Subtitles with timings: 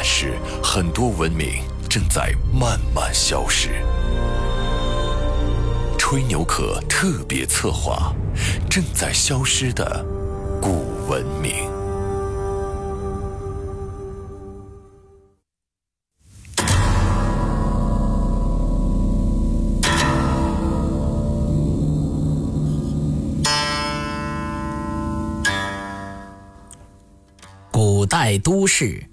[0.00, 3.82] 但是，很多文明正在慢慢消失。
[5.98, 8.14] 吹牛壳特别策划：
[8.70, 10.06] 正在消失的
[10.62, 11.68] 古文明。
[27.72, 29.04] 古代都市。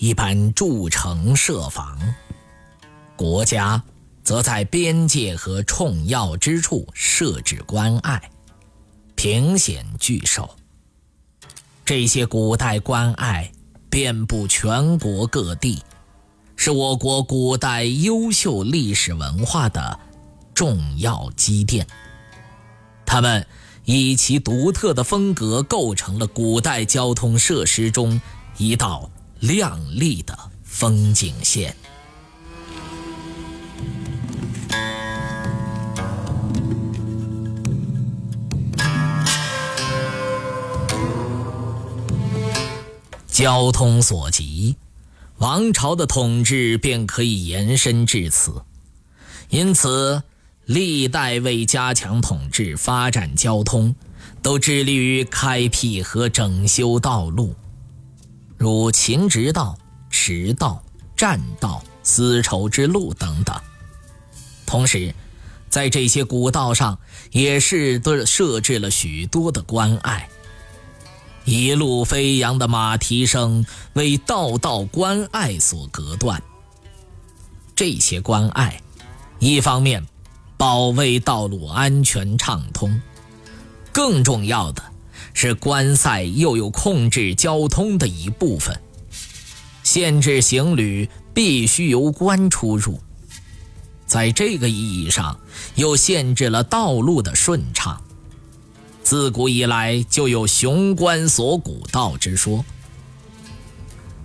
[0.00, 1.98] 一般筑城设防，
[3.16, 3.82] 国家
[4.22, 8.30] 则在边界和重要之处设置关隘，
[9.16, 10.54] 凭险据守。
[11.84, 13.50] 这些古代关隘
[13.90, 15.82] 遍布全国各地，
[16.54, 19.98] 是我国古代优秀历史文化的
[20.54, 21.84] 重要积淀。
[23.04, 23.44] 它们
[23.84, 28.20] 以其独特的风格，构成了古代交通设施中
[28.58, 29.10] 一道。
[29.40, 31.74] 亮丽的风景线。
[43.28, 44.74] 交通所及，
[45.36, 48.62] 王朝的统治便可以延伸至此。
[49.48, 50.20] 因此，
[50.64, 53.94] 历代为加强统治、发展交通，
[54.42, 57.54] 都致力于开辟和整修道路。
[58.58, 59.78] 如秦直道、
[60.10, 60.82] 驰道、
[61.16, 63.56] 栈道、丝绸之路等等。
[64.66, 65.14] 同时，
[65.70, 66.98] 在这些古道上
[67.30, 70.28] 也是都设置了许多的关隘。
[71.44, 73.64] 一路飞扬的马蹄声
[73.94, 76.42] 为道道关隘所隔断。
[77.74, 78.82] 这些关隘，
[79.38, 80.04] 一方面
[80.56, 83.00] 保卫道路安全畅通，
[83.92, 84.82] 更重要的。
[85.40, 88.76] 是关塞又有控制交通的一部分，
[89.84, 92.98] 限制行旅必须由关出入，
[94.04, 95.38] 在这个意义上
[95.76, 98.02] 又限制了道路的顺畅。
[99.04, 102.64] 自古以来就有“雄关锁古道”之说。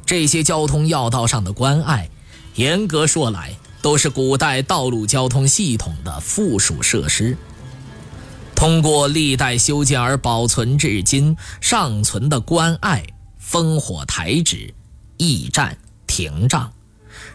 [0.07, 2.09] 这些交通要道上的关隘，
[2.55, 7.37] 严格说来都是古代道路交通系统的附属设施。
[8.63, 13.03] 通过历代修建而保存至今尚存的关隘、
[13.37, 14.73] 烽火台址、
[15.17, 16.71] 驿站、亭障，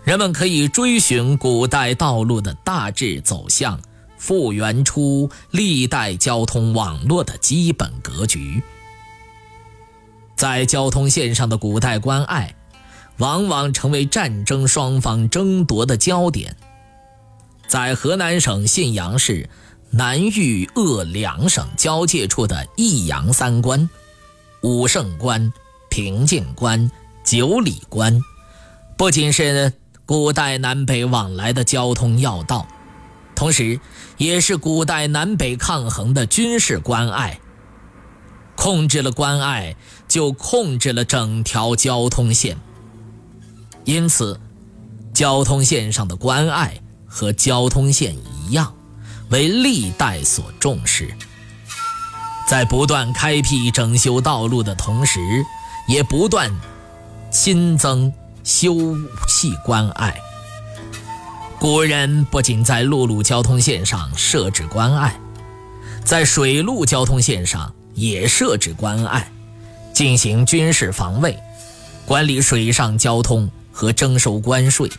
[0.04, 3.78] 人们可以追寻古代道路的大致走向，
[4.16, 8.62] 复原出历代交通网络的基本格局。
[10.34, 12.54] 在交通线上的古代关隘，
[13.18, 16.56] 往往成为战争双方争夺的焦点。
[17.66, 19.50] 在河南省信阳市。
[19.90, 23.88] 南豫鄂两省交界处的益阳三关、
[24.62, 25.52] 武胜关、
[25.88, 26.90] 平静关、
[27.24, 28.22] 九里关，
[28.96, 29.72] 不仅是
[30.04, 32.66] 古代南北往来的交通要道，
[33.34, 33.80] 同时
[34.18, 37.40] 也是古代南北抗衡的军事关隘。
[38.56, 42.58] 控制了关隘，就控制了整条交通线。
[43.84, 44.38] 因此，
[45.14, 48.74] 交通线上的关隘和交通线一样。
[49.30, 51.14] 为历代所重视，
[52.46, 55.20] 在不断开辟整修道路的同时，
[55.86, 56.50] 也不断
[57.30, 58.12] 新增
[58.42, 58.72] 修
[59.26, 60.16] 葺关隘。
[61.58, 65.18] 古人不仅在陆路交通线上设置关隘，
[66.04, 69.30] 在水陆交通线上也设置关隘，
[69.92, 71.38] 进行军事防卫，
[72.06, 74.90] 管理水上交通和征收关税。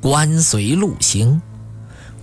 [0.00, 1.42] 关随路兴。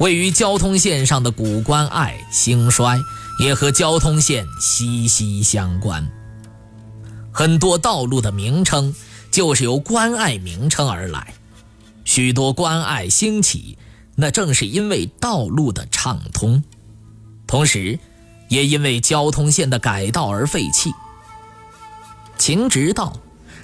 [0.01, 2.99] 位于交通线上的古关隘兴衰，
[3.39, 6.11] 也和交通线息息相关。
[7.31, 8.95] 很多道路的名称
[9.29, 11.35] 就是由关隘名称而来。
[12.03, 13.77] 许多关隘兴起，
[14.15, 16.63] 那正是因为道路的畅通，
[17.45, 17.99] 同时，
[18.49, 20.91] 也因为交通线的改道而废弃。
[22.39, 23.15] 秦直道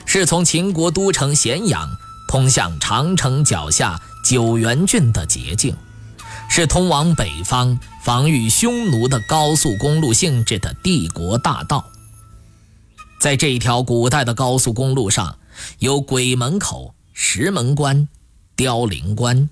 [0.06, 1.90] 是从秦国都城咸阳
[2.28, 5.76] 通向长城脚下九原郡的捷径。
[6.50, 11.86] 是通往北方防御匈奴的高速公路性质的帝国大道。
[13.20, 15.38] 在这条古代的高速公路上，
[15.80, 18.08] 有鬼门口、石门关、
[18.56, 19.50] 凋零关、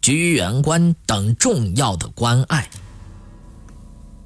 [0.00, 2.68] 居元关等重要的关隘。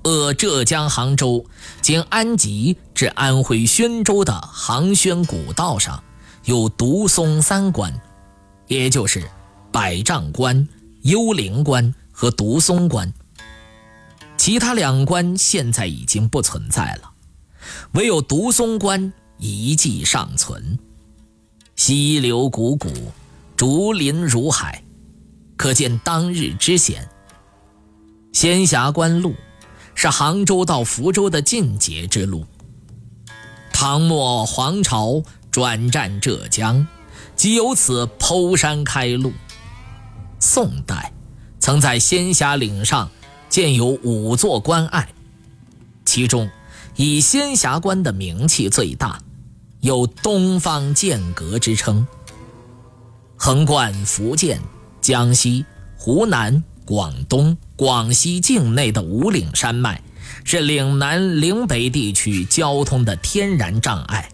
[0.04, 1.44] 鄂浙江杭州
[1.82, 6.02] 经安吉至安徽宣州的杭宣古道上，
[6.44, 7.92] 有独松三关，
[8.68, 9.28] 也就是
[9.72, 10.68] 百丈关、
[11.02, 13.12] 幽灵关和独松关。
[14.38, 17.12] 其他两关现在已经不存在了，
[17.92, 20.78] 唯有独松关遗迹尚存。
[21.74, 22.90] 溪流汩汩，
[23.54, 24.82] 竹林如海，
[25.58, 27.06] 可见当日之险。
[28.32, 29.34] 仙霞关路。
[29.98, 32.44] 是杭州到福州的进阶之路。
[33.72, 36.86] 唐末黄巢转战浙江，
[37.34, 39.32] 即由此剖山开路。
[40.38, 41.10] 宋代
[41.66, 43.10] 曾在仙霞岭上
[43.48, 45.08] 建有五座关隘，
[46.04, 46.48] 其中
[46.94, 49.20] 以仙霞关的名气最大，
[49.80, 52.06] 有“东方剑阁”之称。
[53.34, 54.60] 横贯福建、
[55.00, 55.66] 江西、
[55.96, 56.62] 湖南。
[56.84, 60.00] 广东、广西境内的五岭山脉，
[60.44, 64.28] 是岭南、岭北地区交通的天然障碍。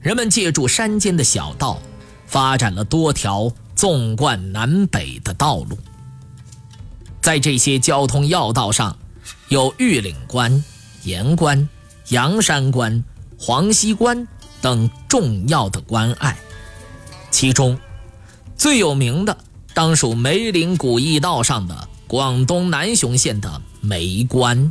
[0.00, 1.80] 人们借助山间的小道，
[2.26, 5.78] 发展了多条纵贯南北的道路。
[7.24, 8.98] 在这些交通要道上，
[9.48, 10.62] 有玉岭关、
[11.04, 11.66] 盐关、
[12.08, 13.02] 阳山关、
[13.38, 14.28] 黄溪关
[14.60, 16.36] 等重要的关隘，
[17.30, 17.78] 其中
[18.58, 19.38] 最有名的。
[19.72, 24.70] 当属梅岭古驿道上的广东南雄县的梅关。